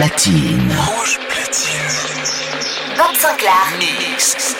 Platine. 0.00 0.74
Rouge 0.78 1.18
platine. 1.28 2.96
Bob 2.96 3.14
Sinclair. 3.16 3.76
Mix. 3.78 4.59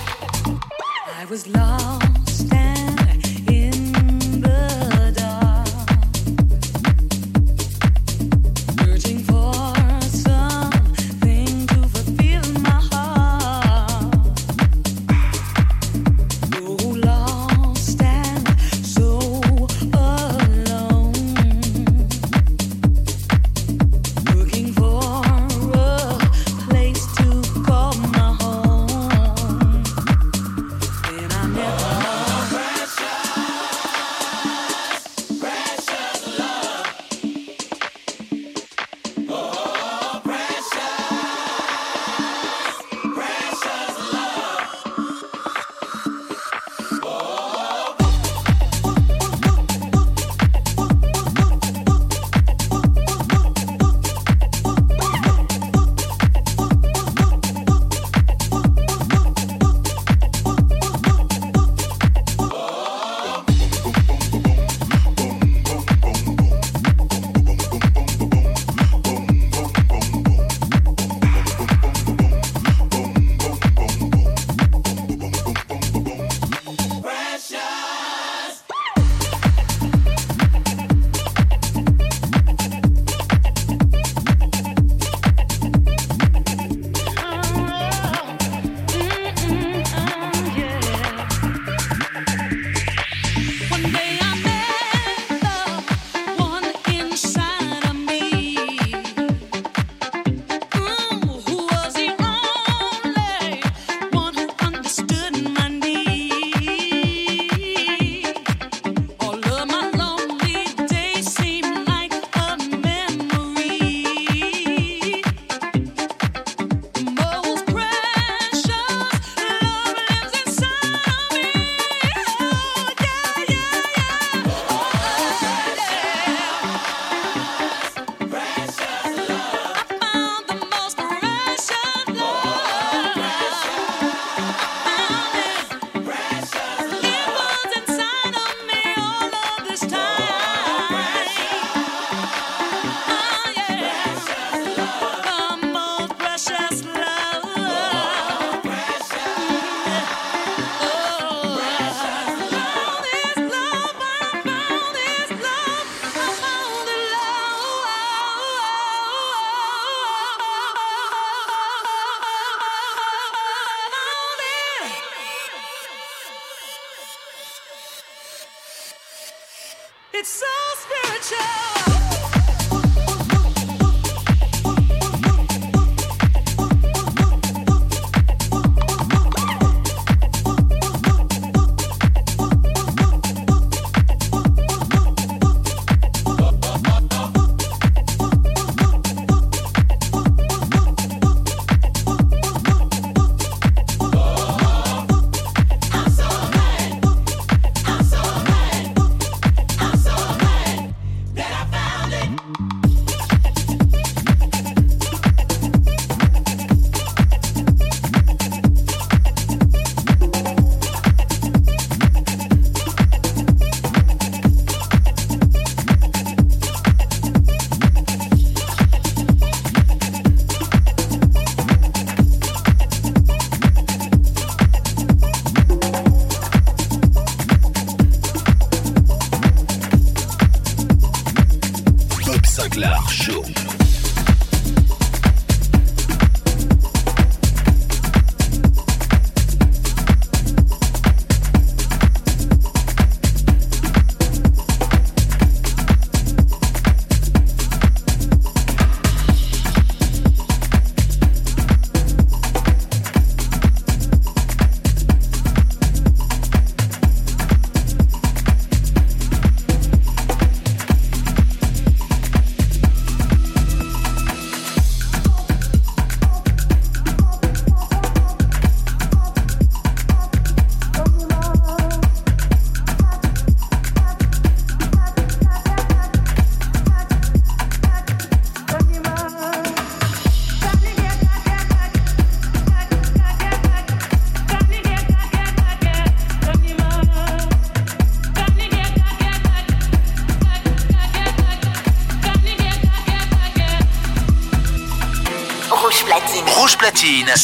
Sinclair 232.61 232.95
Show. 233.09 233.80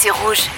C'est 0.00 0.10
rouge. 0.10 0.48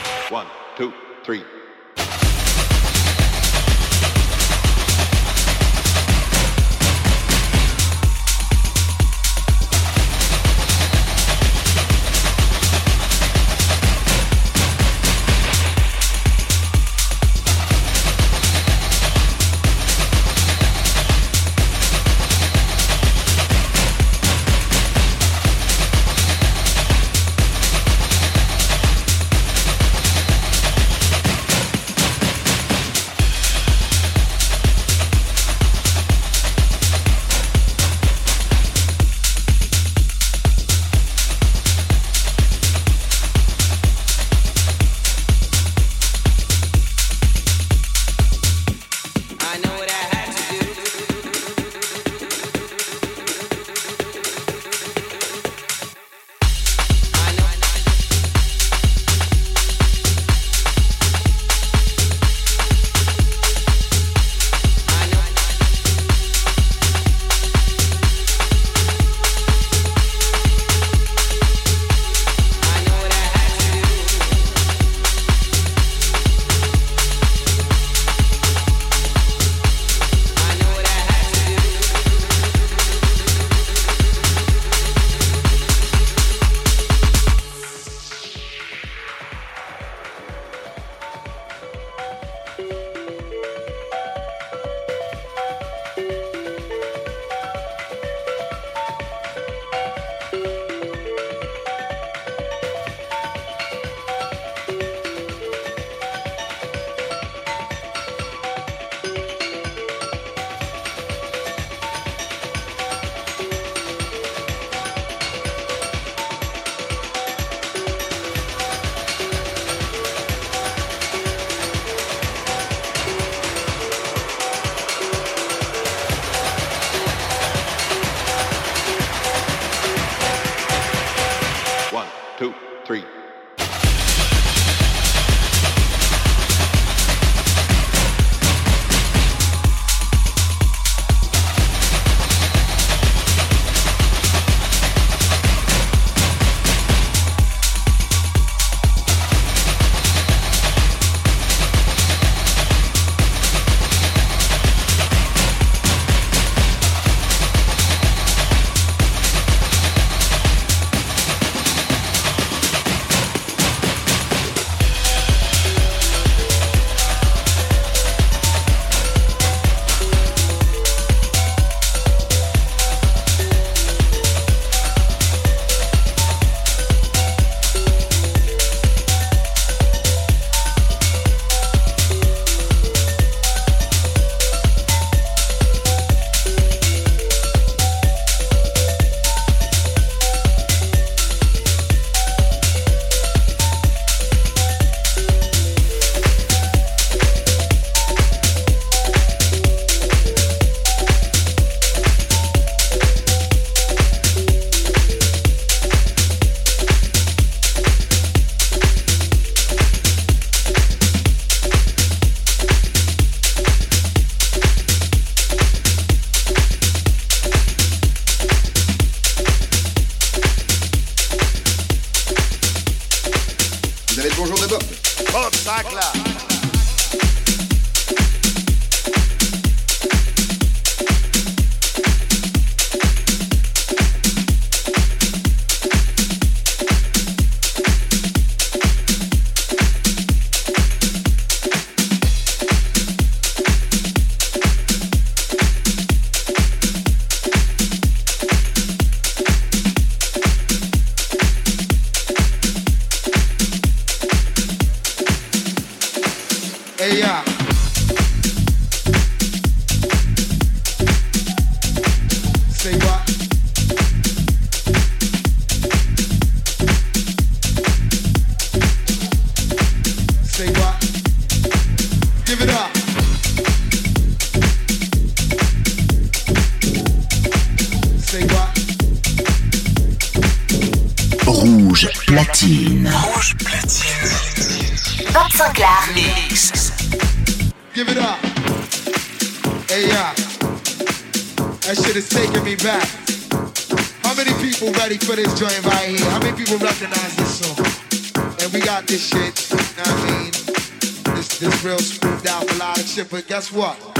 Guess 303.61 303.73
what? 303.75 304.20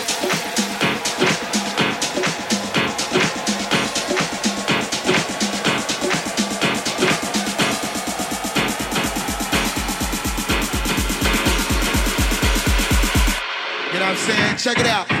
I'm 14.11 14.17
saying? 14.17 14.57
Check 14.57 14.77
it 14.77 14.87
out. 14.87 15.20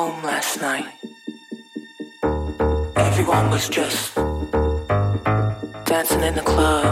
home 0.00 0.22
last 0.22 0.62
night. 0.62 0.88
Everyone 2.96 3.50
was 3.50 3.68
just 3.68 4.14
dancing 5.84 6.22
in 6.22 6.34
the 6.36 6.46
club. 6.52 6.89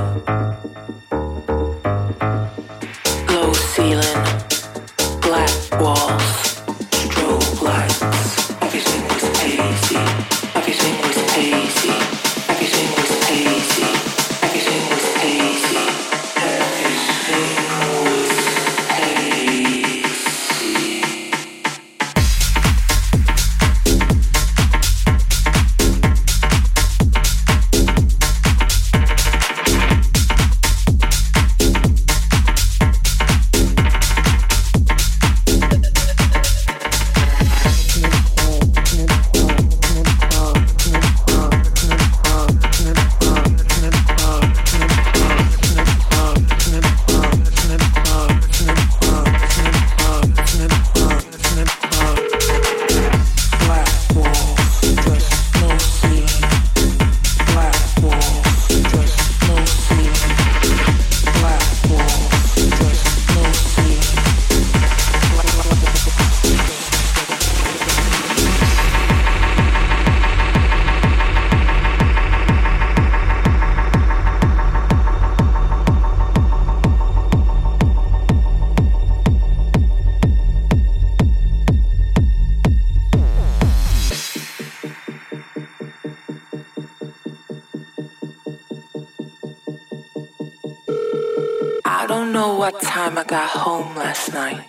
know 92.39 92.55
what 92.55 92.81
time 92.81 93.19
I 93.19 93.25
got 93.25 93.51
home 93.51 93.97
last 93.97 94.33
night. 94.33 94.63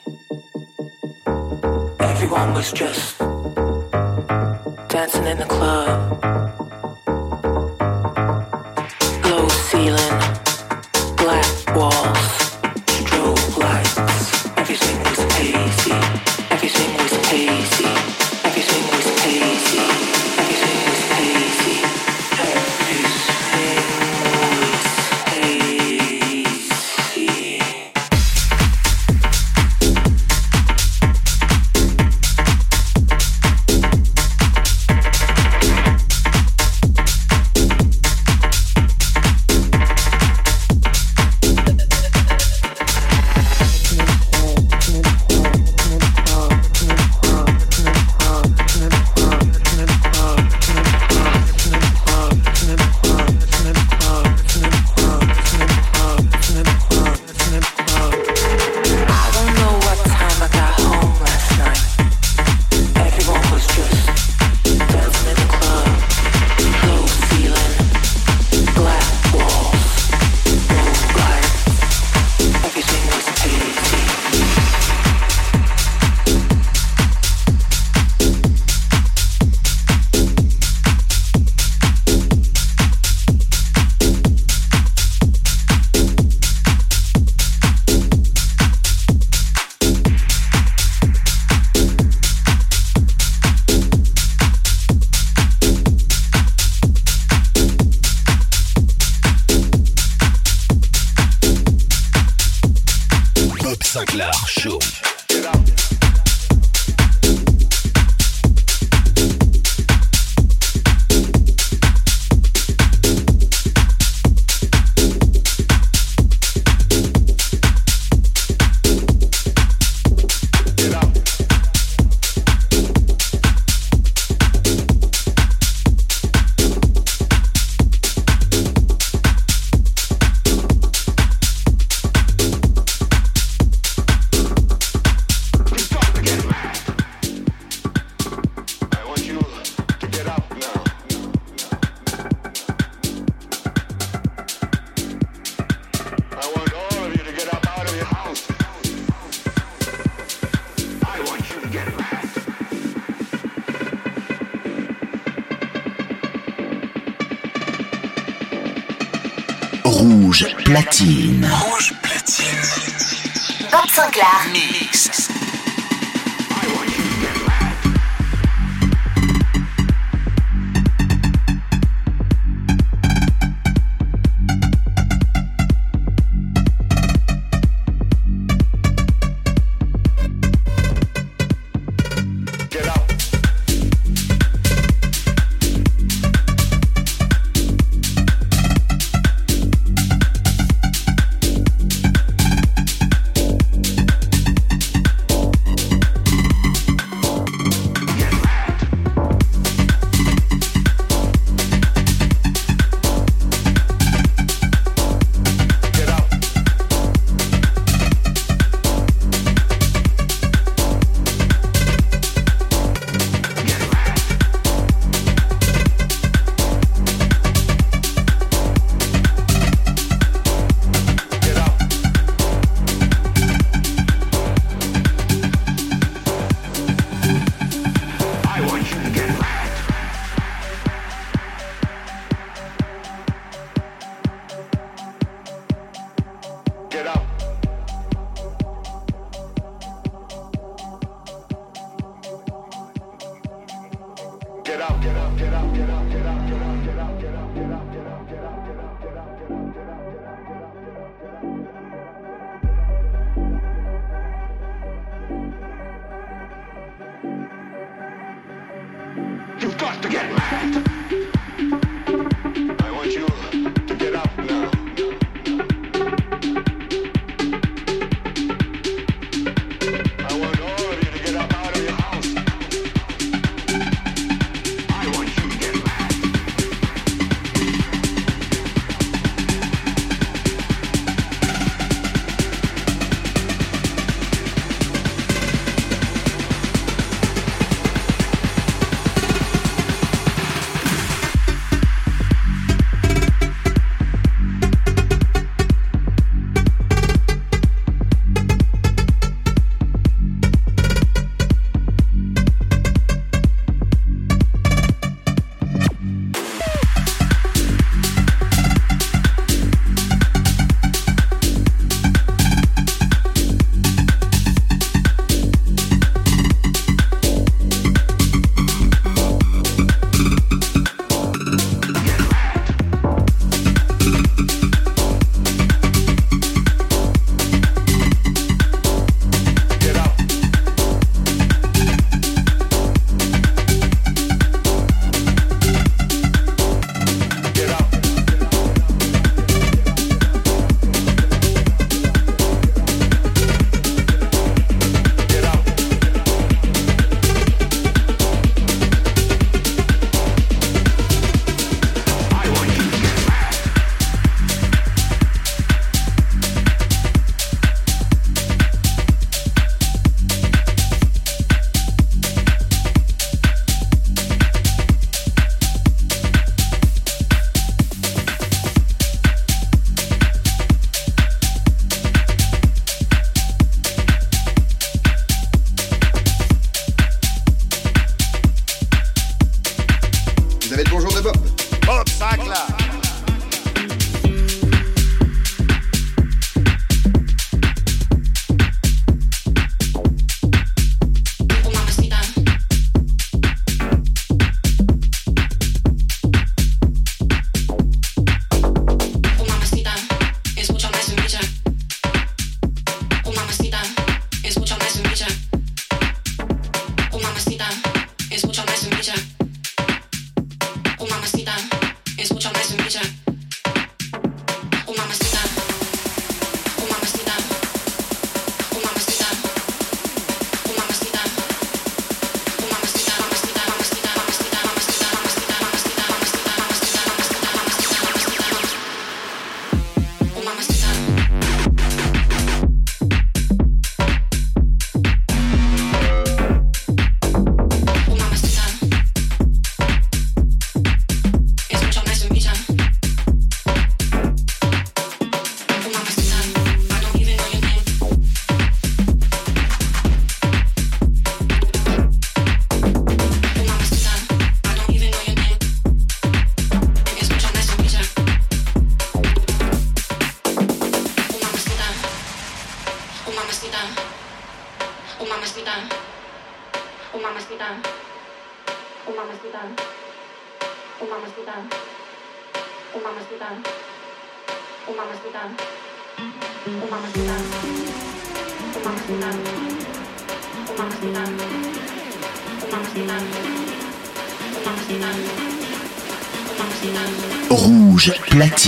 Everyone 2.00 2.56
was 2.56 2.72
just 2.72 3.20
dancing 4.94 5.28
in 5.28 5.38
the 5.38 5.50
club. 5.56 5.98
Low 9.24 9.48
ceiling. 9.70 10.19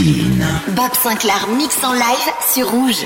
Platine. 0.02 0.46
Bob 0.70 0.94
Sinclair 0.96 1.48
mix 1.56 1.84
en 1.84 1.94
live 1.94 2.32
sur 2.54 2.70
Rouge. 2.70 3.06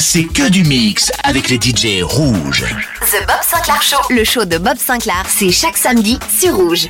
C'est 0.00 0.24
que 0.24 0.48
du 0.48 0.64
mix 0.64 1.12
avec 1.22 1.48
les 1.48 1.56
DJ 1.56 2.02
rouges. 2.02 2.64
The 3.00 3.24
Bob 3.26 3.42
Sinclair 3.42 3.80
Show. 3.82 3.96
Le 4.10 4.24
show 4.24 4.44
de 4.44 4.58
Bob 4.58 4.76
Sinclair, 4.76 5.24
c'est 5.28 5.52
chaque 5.52 5.76
samedi 5.76 6.18
sur 6.36 6.56
Rouge. 6.56 6.88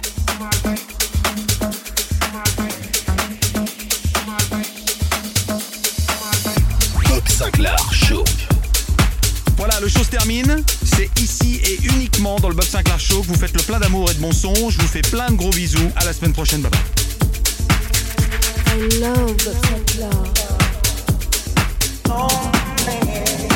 Bob 7.05 7.29
Sinclair 7.29 7.77
Show. 7.93 8.25
Voilà, 9.59 9.79
le 9.81 9.89
show 9.89 10.03
se 10.03 10.11
termine. 10.11 10.65
C'est 10.85 11.11
ici 11.21 11.61
et 11.65 11.79
uniquement 11.85 12.37
dans 12.41 12.49
le 12.49 12.55
Bob 12.55 12.65
Sinclair 12.65 12.99
Show 12.99 13.21
que 13.21 13.27
vous 13.27 13.35
faites 13.35 13.55
le 13.55 13.63
plein 13.63 13.81
d'amour 13.81 14.11
et 14.11 14.15
de 14.15 14.21
bon 14.21 14.33
son. 14.33 14.55
Je 14.71 14.79
vous 14.79 14.89
fais 14.89 15.03
plein 15.03 15.29
de 15.31 15.35
gros 15.37 15.51
bisous. 15.51 15.91
À 15.97 16.07
la 16.07 16.15
semaine 16.15 16.33
prochaine. 16.33 16.63
Bye 16.63 16.71
bye. 16.71 16.81
I 18.79 19.01
love 19.01 19.37
Bob 19.45 19.57
Sinclair. 19.63 20.56
lonely 22.17 23.56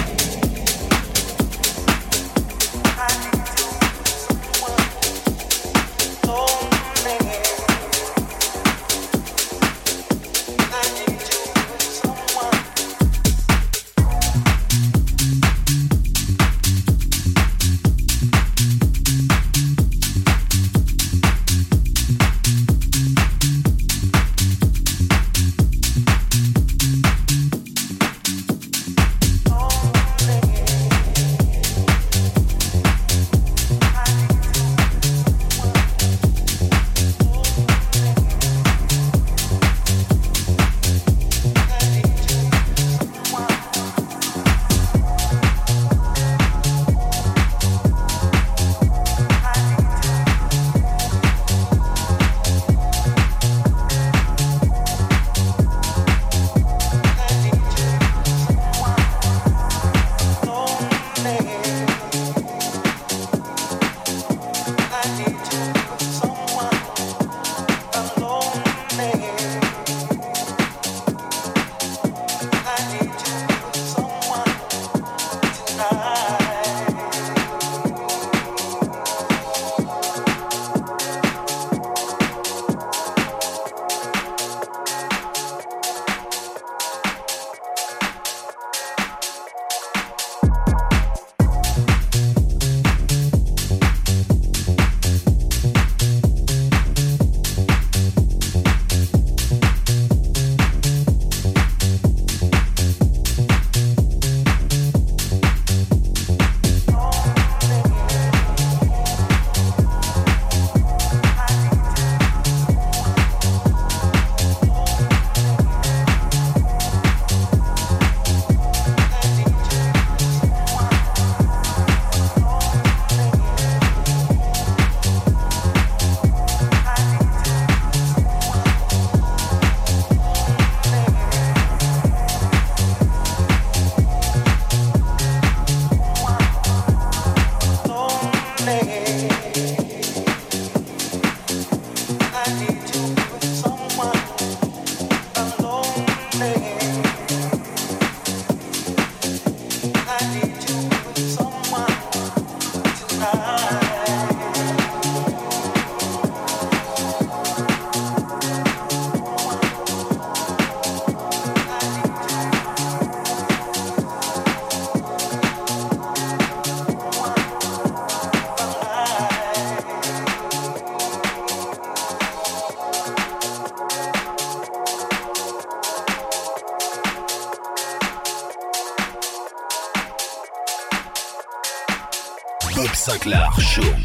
Show. 183.22 183.99